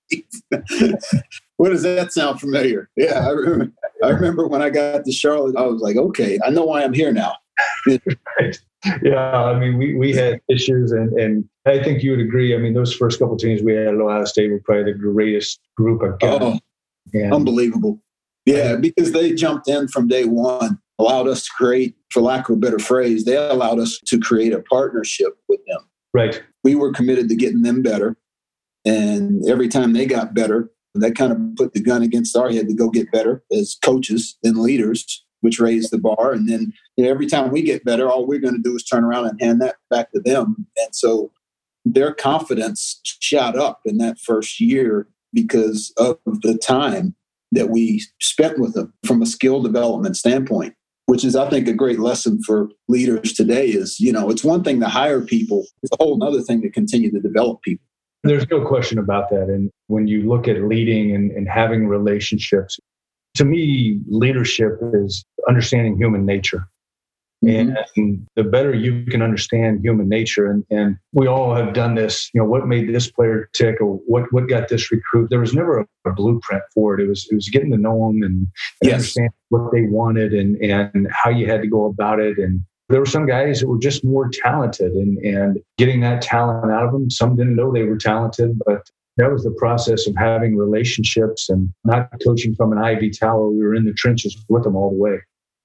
[1.58, 2.90] what does that sound familiar?
[2.96, 6.50] Yeah, I remember, I remember when I got to Charlotte, I was like, okay, I
[6.50, 7.36] know why I'm here now.
[8.40, 8.60] Right
[9.04, 12.54] yeah, I mean, we, we had issues, and, and I think you would agree.
[12.54, 15.60] I mean, those first couple teams we had at Ohio State were probably the greatest
[15.76, 16.40] group of guys.
[16.42, 16.60] Oh,
[17.14, 18.00] and, unbelievable.
[18.46, 22.58] Yeah, because they jumped in from day one, allowed us to create, for lack of
[22.58, 25.82] a better phrase, they allowed us to create a partnership with them.
[26.14, 26.42] Right.
[26.64, 28.16] We were committed to getting them better.
[28.86, 32.68] And every time they got better, that kind of put the gun against our head
[32.68, 36.34] to go get better as coaches and leaders which raised the bar.
[36.34, 38.84] And then you know, every time we get better, all we're going to do is
[38.84, 40.68] turn around and hand that back to them.
[40.78, 41.32] And so
[41.86, 47.16] their confidence shot up in that first year because of the time
[47.52, 50.74] that we spent with them from a skill development standpoint
[51.06, 54.64] which is i think a great lesson for leaders today is you know it's one
[54.64, 57.86] thing to hire people it's a whole other thing to continue to develop people
[58.24, 62.80] there's no question about that and when you look at leading and, and having relationships
[63.36, 66.68] to me, leadership is understanding human nature.
[67.44, 67.76] Mm-hmm.
[67.98, 72.32] And the better you can understand human nature, and, and we all have done this,
[72.34, 75.30] you know, what made this player tick or what, what got this recruit?
[75.30, 77.04] There was never a, a blueprint for it.
[77.04, 78.48] It was it was getting to know them and, and
[78.82, 78.94] yes.
[78.94, 82.38] understand what they wanted and, and how you had to go about it.
[82.38, 86.72] And there were some guys that were just more talented and, and getting that talent
[86.72, 87.12] out of them.
[87.12, 91.70] Some didn't know they were talented, but that was the process of having relationships and
[91.84, 93.50] not coaching from an ivy tower.
[93.50, 95.20] We were in the trenches with them all the way.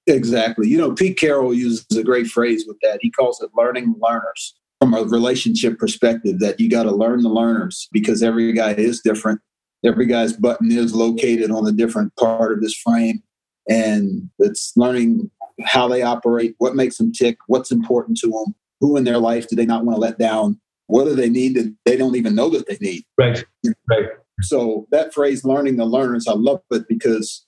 [0.07, 0.67] Exactly.
[0.67, 2.99] You know, Pete Carroll uses a great phrase with that.
[3.01, 7.29] He calls it learning learners from a relationship perspective that you got to learn the
[7.29, 9.39] learners because every guy is different.
[9.85, 13.21] Every guy's button is located on a different part of this frame.
[13.69, 15.29] And it's learning
[15.65, 19.47] how they operate, what makes them tick, what's important to them, who in their life
[19.47, 20.59] do they not want to let down,
[20.91, 23.03] what do they need that they don't even know that they need.
[23.17, 23.43] Right.
[23.89, 24.09] Right.
[24.41, 27.45] So that phrase, learning the learners, I love it because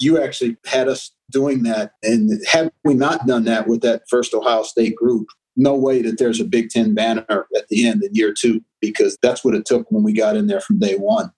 [0.00, 1.92] you actually had us doing that.
[2.02, 6.18] And had we not done that with that first Ohio State group, no way that
[6.18, 9.66] there's a Big Ten banner at the end in year two, because that's what it
[9.66, 11.30] took when we got in there from day one.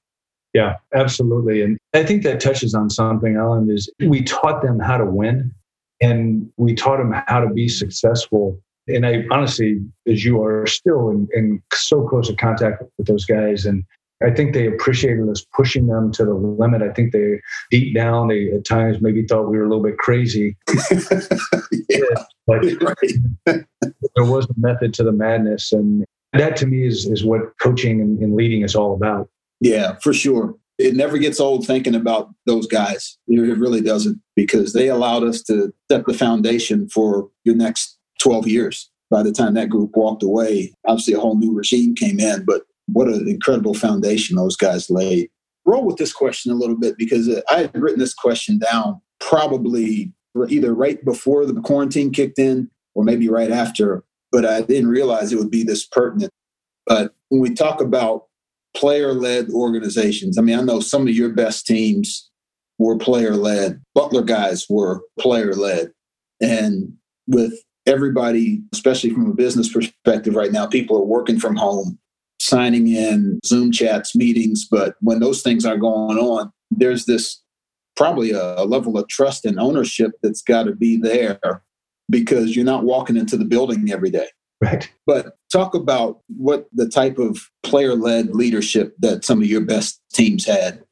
[0.54, 1.62] Yeah, absolutely.
[1.62, 5.52] And I think that touches on something, Alan, is we taught them how to win
[6.00, 8.60] and we taught them how to be successful.
[8.88, 13.24] And I honestly, as you are still in, in so close in contact with those
[13.24, 13.84] guys and
[14.22, 16.82] I think they appreciated us pushing them to the limit.
[16.82, 19.98] I think they deep down they at times maybe thought we were a little bit
[19.98, 20.56] crazy.
[21.88, 22.00] yeah,
[22.46, 23.64] but right.
[23.84, 28.00] there was a method to the madness, and that to me is is what coaching
[28.00, 29.28] and, and leading is all about.
[29.60, 30.54] Yeah, for sure.
[30.78, 33.18] It never gets old thinking about those guys.
[33.26, 38.46] It really doesn't because they allowed us to set the foundation for your next 12
[38.46, 38.90] years.
[39.10, 42.62] By the time that group walked away, obviously a whole new regime came in, but
[42.92, 45.30] what an incredible foundation those guys laid.
[45.64, 50.12] Roll with this question a little bit because I had written this question down probably
[50.48, 55.32] either right before the quarantine kicked in or maybe right after, but I didn't realize
[55.32, 56.32] it would be this pertinent.
[56.86, 58.26] But when we talk about
[58.74, 62.30] player led organizations, I mean, I know some of your best teams
[62.78, 65.92] were player led, Butler guys were player led.
[66.40, 66.92] And
[67.26, 71.98] with everybody, especially from a business perspective right now, people are working from home
[72.40, 74.66] signing in Zoom chats, meetings.
[74.70, 77.42] But when those things are going on, there's this
[77.96, 81.40] probably a, a level of trust and ownership that's got to be there
[82.08, 84.28] because you're not walking into the building every day.
[84.60, 84.90] Right.
[85.06, 90.00] But talk about what the type of player led leadership that some of your best
[90.12, 90.82] teams had.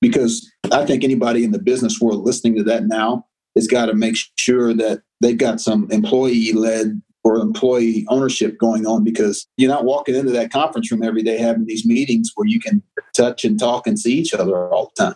[0.00, 3.94] Because I think anybody in the business world listening to that now has got to
[3.94, 9.70] make sure that they've got some employee led or employee ownership going on because you're
[9.70, 12.82] not walking into that conference room every day having these meetings where you can
[13.16, 15.14] touch and talk and see each other all the time.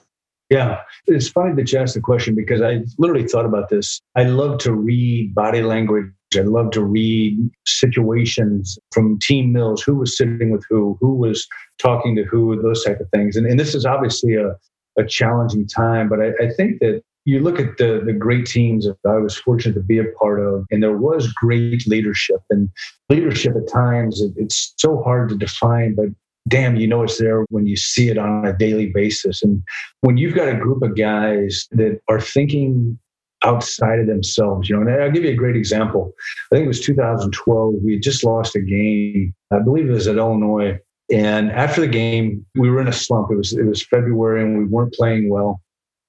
[0.49, 4.01] Yeah, it's funny that you asked the question because I literally thought about this.
[4.17, 6.07] I love to read body language.
[6.35, 11.47] I love to read situations from team mills, who was sitting with who, who was
[11.79, 13.37] talking to who, those type of things.
[13.37, 14.55] And, and this is obviously a,
[14.99, 18.87] a challenging time, but I, I think that you look at the the great teams
[18.87, 22.41] that I was fortunate to be a part of, and there was great leadership.
[22.49, 22.71] And
[23.11, 26.07] leadership at times it, it's so hard to define, but
[26.49, 29.43] damn, you know it's there when you see it on a daily basis.
[29.43, 29.63] And
[30.01, 32.99] when you've got a group of guys that are thinking
[33.45, 36.15] outside of themselves, you know, and I'll give you a great example.
[36.51, 37.75] I think it was 2012.
[37.85, 39.35] We had just lost a game.
[39.53, 40.79] I believe it was at Illinois.
[41.13, 43.31] And after the game, we were in a slump.
[43.31, 45.61] It was it was February and we weren't playing well.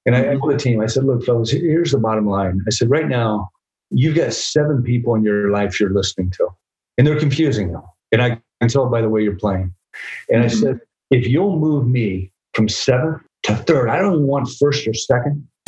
[0.06, 2.62] And I, I told the team, I said, look, fellas, here's the bottom line.
[2.68, 3.50] I said, right now,
[3.92, 6.48] you've got seven people in your life you're listening to,
[6.98, 7.84] and they're confusing them.
[8.12, 9.74] And I can tell by the way you're playing.
[10.30, 10.46] And mm-hmm.
[10.46, 10.80] I said,
[11.12, 15.48] if you'll move me from seventh to third, I don't even want first or second.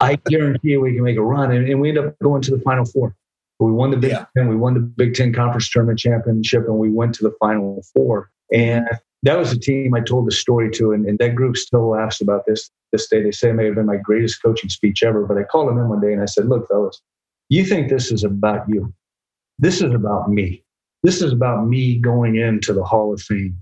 [0.00, 1.52] I guarantee you we can make a run.
[1.52, 3.14] And, and, we end up going to the final four.
[3.58, 4.24] We won the Big yeah.
[4.36, 7.84] Ten, we won the Big Ten Conference Tournament Championship, and we went to the final
[7.94, 8.30] four.
[8.52, 8.88] And
[9.22, 12.20] that was the team I told the story to, and, and, that group still laughs
[12.20, 13.22] about this this day.
[13.22, 15.78] They say it may have been my greatest coaching speech ever, but I called them
[15.78, 17.00] in one day and I said, "Look, fellas,
[17.48, 18.92] you think this is about you?
[19.58, 20.64] This is about me.
[21.02, 23.56] This is about me going into the Hall of Fame.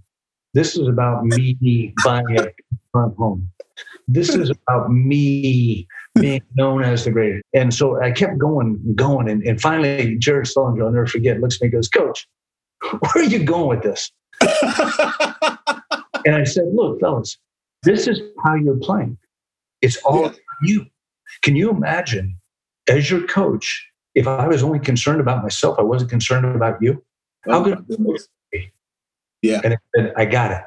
[0.54, 2.46] This is about me buying a
[2.92, 3.48] front home.
[4.06, 8.94] This is about me being known as the greatest." And so I kept going, and
[8.94, 12.28] going, and, and finally, Jared Sullinger, I'll never forget, looks at me and goes, "Coach,
[13.00, 14.12] where are you going with this?"
[16.24, 17.38] and I said, look, fellas,
[17.82, 19.18] this is how you're playing.
[19.82, 20.32] It's all yeah.
[20.62, 20.86] you.
[21.42, 22.36] Can you imagine,
[22.88, 27.04] as your coach, if I was only concerned about myself, I wasn't concerned about you?
[27.46, 28.20] Oh how oh, good
[29.42, 29.60] Yeah.
[29.62, 30.62] And I, said, I got it.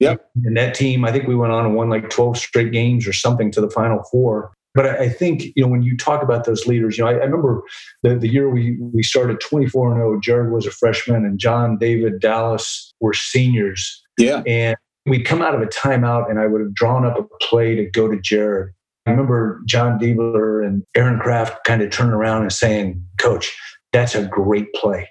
[0.00, 0.30] Yep.
[0.44, 3.12] And that team, I think we went on and won like 12 straight games or
[3.12, 4.52] something to the final four.
[4.76, 7.14] But I, I think, you know, when you talk about those leaders, you know, I,
[7.14, 7.62] I remember
[8.02, 11.78] the, the year we, we started 24 and 0, Jared was a freshman and Jon,
[11.78, 14.02] David, Dallas were seniors.
[14.18, 14.42] Yeah.
[14.46, 14.76] And
[15.06, 17.90] we'd come out of a timeout and I would have drawn up a play to
[17.90, 18.74] go to Jared.
[19.06, 23.56] I remember Jon Diebler and Aaron Craft kind of turning around and saying, Coach,
[23.92, 25.08] that's a great play.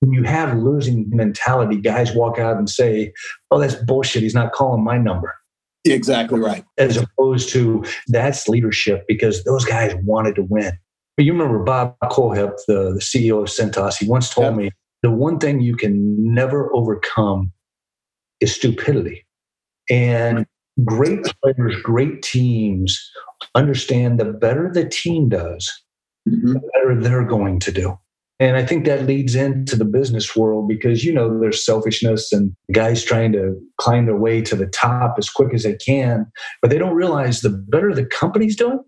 [0.00, 3.12] When you have losing mentality, guys walk out and say,
[3.50, 4.22] Oh, that's bullshit.
[4.22, 5.34] He's not calling my number.
[5.94, 6.64] Exactly right.
[6.76, 10.72] As opposed to that's leadership because those guys wanted to win.
[11.16, 14.70] But you remember Bob Kohlhepp, the, the CEO of Cintas, he once told me
[15.02, 17.52] the one thing you can never overcome
[18.40, 19.26] is stupidity.
[19.90, 20.46] And
[20.84, 23.10] great players, great teams
[23.54, 25.72] understand the better the team does,
[26.28, 26.52] mm-hmm.
[26.52, 27.98] the better they're going to do.
[28.40, 32.54] And I think that leads into the business world because, you know, there's selfishness and
[32.72, 36.30] guys trying to climb their way to the top as quick as they can.
[36.62, 38.80] But they don't realize the better the company's doing,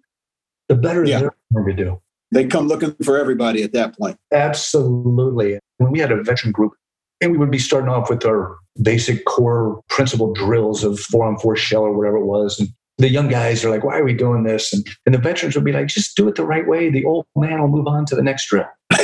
[0.69, 1.19] the better yeah.
[1.19, 2.01] they're going to do.
[2.33, 4.17] They come looking for everybody at that point.
[4.33, 5.59] Absolutely.
[5.79, 6.75] When we had a veteran group,
[7.21, 11.39] and we would be starting off with our basic core principle drills of four on
[11.39, 12.59] four shell or whatever it was.
[12.59, 12.69] And
[13.01, 14.73] the young guys are like, why are we doing this?
[14.73, 16.91] And, and the veterans would be like, just do it the right way.
[16.91, 18.67] The old man will move on to the next drill.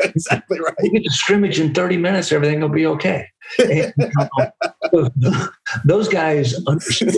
[0.00, 0.74] exactly right.
[0.82, 3.26] You get to scrimmage in 30 minutes, everything will be okay.
[3.58, 3.92] And,
[5.84, 7.14] those guys understood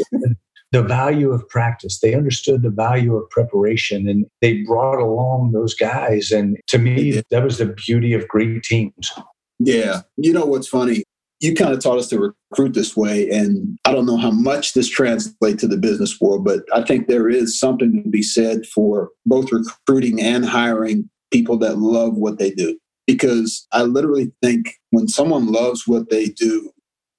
[0.72, 2.00] the value of practice.
[2.00, 6.30] They understood the value of preparation and they brought along those guys.
[6.30, 9.12] And to me, that was the beauty of great teams.
[9.58, 10.02] Yeah.
[10.16, 11.04] You know what's funny?
[11.42, 13.28] You kind of taught us to recruit this way.
[13.28, 17.08] And I don't know how much this translates to the business world, but I think
[17.08, 22.38] there is something to be said for both recruiting and hiring people that love what
[22.38, 22.78] they do.
[23.08, 26.70] Because I literally think when someone loves what they do,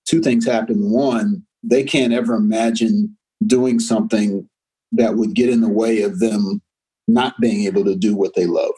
[0.08, 0.90] two things happen.
[0.90, 4.48] One, they can't ever imagine doing something
[4.94, 6.62] that would get in the way of them
[7.10, 8.72] not being able to do what they love.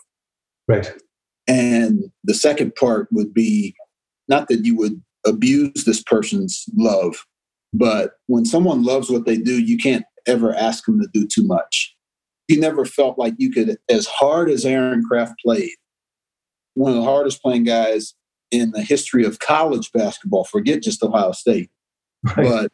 [0.67, 0.91] Right.
[1.47, 3.75] And the second part would be
[4.27, 7.25] not that you would abuse this person's love,
[7.73, 11.43] but when someone loves what they do, you can't ever ask them to do too
[11.43, 11.95] much.
[12.47, 15.71] You never felt like you could, as hard as Aaron Craft played,
[16.75, 18.13] one of the hardest playing guys
[18.51, 21.69] in the history of college basketball, forget just Ohio State,
[22.37, 22.47] right.
[22.47, 22.71] but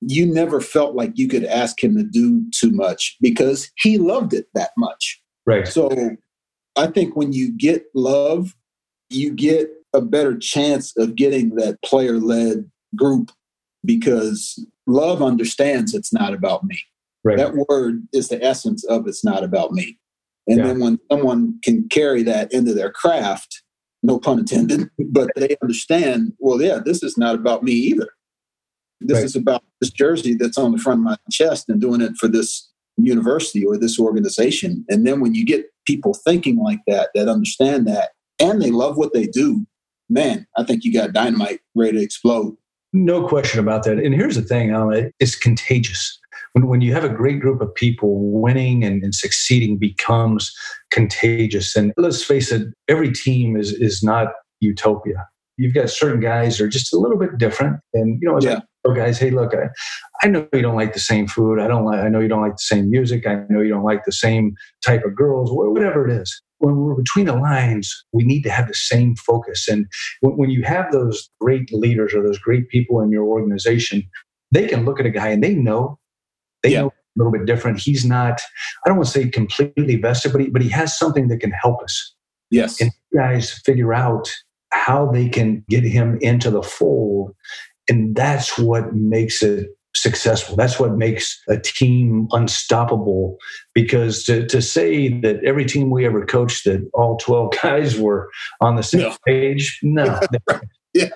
[0.00, 4.32] you never felt like you could ask him to do too much because he loved
[4.32, 5.20] it that much.
[5.46, 5.66] Right.
[5.66, 6.16] So
[6.76, 8.54] I think when you get love,
[9.10, 13.30] you get a better chance of getting that player led group
[13.84, 16.82] because love understands it's not about me.
[17.24, 17.36] Right.
[17.36, 19.98] That word is the essence of it's not about me.
[20.48, 20.66] And yeah.
[20.66, 23.62] then when someone can carry that into their craft,
[24.02, 28.08] no pun intended, but they understand, well, yeah, this is not about me either.
[29.00, 29.24] This right.
[29.24, 32.28] is about this jersey that's on the front of my chest and doing it for
[32.28, 34.84] this university or this organization.
[34.88, 38.96] And then when you get people thinking like that, that understand that, and they love
[38.96, 39.66] what they do,
[40.12, 42.56] man, I think you got dynamite ready to explode.
[42.92, 43.98] No question about that.
[43.98, 46.18] And here's the thing, Alan, it's contagious.
[46.52, 50.54] When, when you have a great group of people, winning and, and succeeding becomes
[50.90, 51.74] contagious.
[51.74, 54.28] And let's face it, every team is, is not
[54.60, 55.26] utopia.
[55.56, 57.80] You've got certain guys that are just a little bit different.
[57.94, 59.68] And, you know, as yeah oh, guys, hey, look, I,
[60.22, 61.58] I know you don't like the same food.
[61.58, 63.26] I don't like, I know you don't like the same music.
[63.26, 64.54] I know you don't like the same
[64.84, 66.42] type of girls, whatever it is.
[66.62, 69.68] When we're between the lines, we need to have the same focus.
[69.68, 69.86] And
[70.20, 74.04] when, when you have those great leaders or those great people in your organization,
[74.50, 75.98] they can look at a guy and they know,
[76.62, 76.82] they yeah.
[76.82, 77.78] know a little bit different.
[77.78, 78.40] He's not,
[78.84, 81.52] I don't want to say completely vested, but he, but he has something that can
[81.52, 82.14] help us.
[82.50, 82.80] Yes.
[82.80, 84.30] And guys figure out
[84.72, 87.34] how they can get him into the fold
[87.88, 90.56] and that's what makes it successful.
[90.56, 93.36] That's what makes a team unstoppable.
[93.74, 98.30] Because to, to say that every team we ever coached, that all 12 guys were
[98.60, 99.16] on the same no.
[99.26, 100.20] page, no.
[100.94, 101.10] yeah.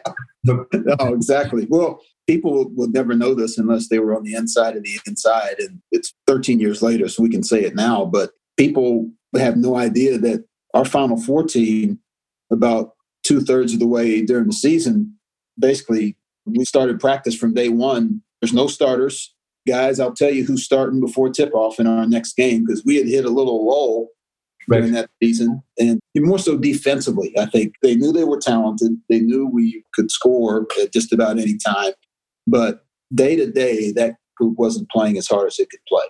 [0.45, 0.67] no,
[1.01, 1.67] exactly.
[1.69, 4.99] Well, people will, will never know this unless they were on the inside of the
[5.07, 5.57] inside.
[5.59, 8.05] And it's 13 years later, so we can say it now.
[8.05, 11.99] But people have no idea that our Final Four team,
[12.51, 15.17] about two thirds of the way during the season,
[15.59, 18.23] basically we started practice from day one.
[18.41, 19.35] There's no starters.
[19.67, 22.97] Guys, I'll tell you who's starting before tip off in our next game because we
[22.97, 24.09] had hit a little lull
[24.69, 24.79] right.
[24.79, 25.63] during that season.
[25.79, 28.93] And more so defensively, I think they knew they were talented.
[29.09, 31.93] They knew we could score at just about any time.
[32.47, 32.85] But
[33.15, 36.05] day to day, that group wasn't playing as hard as it could play.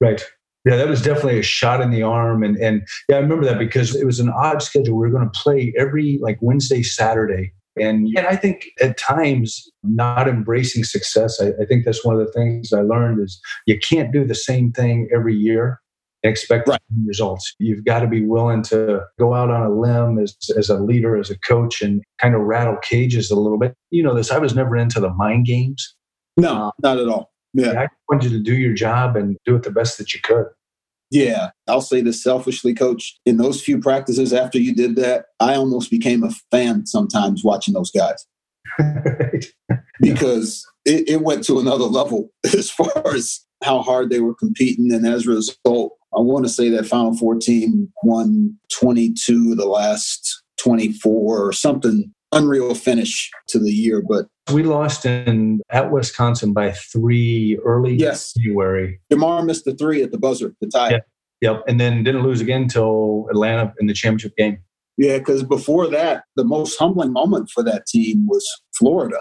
[0.00, 0.22] Right.
[0.64, 2.42] Yeah, that was definitely a shot in the arm.
[2.42, 4.96] And, and yeah, I remember that because it was an odd schedule.
[4.96, 9.68] We were going to play every like Wednesday, Saturday and, and I think at times
[9.82, 13.78] not embracing success, I, I, think that's one of the things I learned is you
[13.78, 15.80] can't do the same thing every year
[16.22, 16.80] and expect right.
[17.04, 17.52] results.
[17.58, 21.16] You've got to be willing to go out on a limb as, as a leader,
[21.16, 23.74] as a coach, and kind of rattle cages a little bit.
[23.90, 25.94] You know this, I was never into the mind games.
[26.36, 27.32] No, uh, not at all.
[27.54, 27.82] Yeah.
[27.82, 30.46] I wanted you to do your job and do it the best that you could.
[31.10, 33.18] Yeah, I'll say this selfishly, coach.
[33.24, 37.74] In those few practices after you did that, I almost became a fan sometimes watching
[37.74, 38.26] those guys.
[40.00, 44.92] because it, it went to another level as far as how hard they were competing.
[44.92, 49.58] And as a result, I want to say that Final Four team won 22 of
[49.58, 54.02] the last 24 or something unreal finish to the year.
[54.06, 58.32] But we lost in at Wisconsin by three early yes.
[58.34, 59.00] January.
[59.12, 60.90] Jamar missed the three at the buzzer to tie.
[60.90, 61.08] Yep.
[61.40, 61.62] yep.
[61.66, 64.58] And then didn't lose again until Atlanta in the championship game.
[64.96, 68.46] Yeah, because before that, the most humbling moment for that team was
[68.78, 69.18] Florida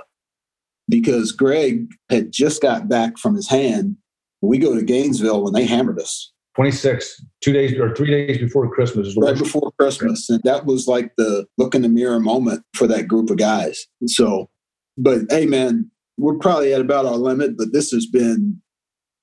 [0.90, 3.98] because Greg had just got back from his hand.
[4.42, 6.33] We go to Gainesville and they hammered us.
[6.56, 9.16] 26, two days or three days before Christmas.
[9.18, 10.30] right before Christmas.
[10.30, 13.88] And that was like the look in the mirror moment for that group of guys.
[14.06, 14.50] So,
[14.98, 18.62] but hey, man, we're probably at about our limit, but this has been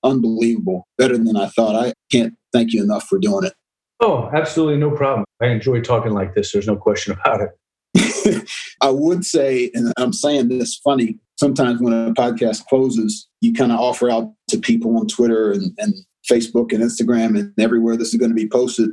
[0.03, 0.89] unbelievable.
[0.99, 1.77] Better than I thought.
[1.77, 3.55] I can't thank you enough for doing it.
[4.01, 5.25] Oh, absolutely no problem.
[5.43, 6.53] I enjoy talking like this.
[6.53, 8.49] There's no question about it.
[8.81, 13.73] I would say, and I'm saying this funny, sometimes when a podcast closes, you kind
[13.73, 15.95] of offer out to people on Twitter and, and
[16.29, 18.91] Facebook and Instagram and everywhere this is going to be posted,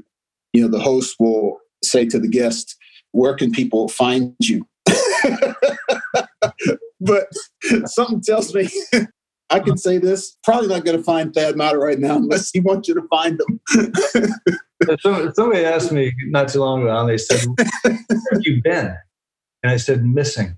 [0.53, 2.75] you know, the host will say to the guest,
[3.11, 4.67] where can people find you?
[6.99, 7.28] but
[7.86, 8.69] something tells me
[9.49, 10.38] I can say this.
[10.43, 13.39] Probably not going to find Thad Matta right now unless he wants you to find
[13.39, 13.61] him.
[14.99, 17.45] Somebody asked me not too long ago, and they said,
[17.84, 17.97] Where
[18.34, 18.95] have you been?
[19.63, 20.57] And I said, Missing.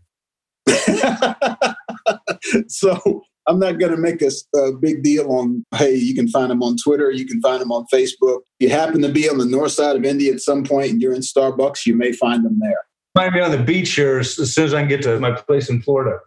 [2.68, 6.52] so I'm not going to make a, a, big deal on, hey, you can find
[6.52, 8.42] them on Twitter, you can find them on Facebook.
[8.60, 11.02] If you happen to be on the north side of Indy at some point and
[11.02, 12.78] you're in Starbucks, you may find them there.
[13.16, 15.68] Might be on the beach here as soon as I can get to my place
[15.68, 16.20] in Florida.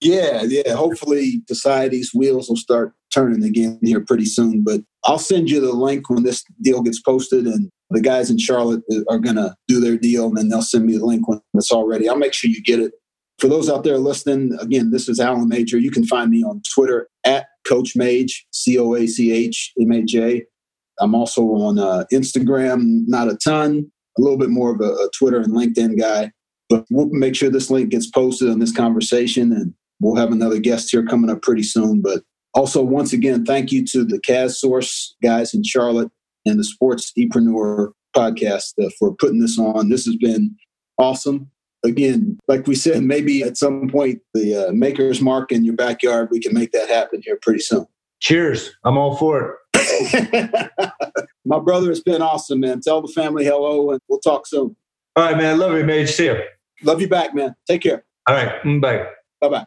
[0.00, 0.72] Yeah, yeah.
[0.72, 4.62] Hopefully, society's wheels will start turning again here pretty soon.
[4.64, 8.38] But I'll send you the link when this deal gets posted, and the guys in
[8.38, 11.28] Charlotte uh, are going to do their deal, and then they'll send me the link
[11.28, 12.08] when it's all ready.
[12.08, 12.92] I'll make sure you get it
[13.38, 15.78] for those out there listening, again, this is Alan Major.
[15.78, 19.92] You can find me on Twitter at Coach Mage, C O A C H M
[19.92, 20.44] A J.
[21.00, 25.08] I'm also on uh, Instagram, not a ton, a little bit more of a, a
[25.18, 26.30] Twitter and LinkedIn guy.
[26.68, 30.58] But we'll make sure this link gets posted on this conversation, and we'll have another
[30.58, 32.00] guest here coming up pretty soon.
[32.00, 32.22] But
[32.54, 36.10] also, once again, thank you to the CAS Source guys in Charlotte
[36.46, 39.88] and the SportsEpreneur podcast uh, for putting this on.
[39.88, 40.54] This has been
[40.98, 41.50] awesome
[41.84, 46.28] again, like we said, maybe at some point the uh, maker's mark in your backyard,
[46.30, 47.86] we can make that happen here pretty soon.
[48.20, 48.70] Cheers.
[48.84, 50.70] I'm all for it.
[51.44, 52.80] My brother, it's been awesome, man.
[52.80, 54.76] Tell the family hello and we'll talk soon.
[55.16, 55.58] All right, man.
[55.58, 56.10] Love you, Mage.
[56.10, 56.40] See you.
[56.82, 57.54] Love you back, man.
[57.66, 58.04] Take care.
[58.28, 58.62] All right.
[58.62, 59.06] Mm, bye.
[59.40, 59.66] Bye bye.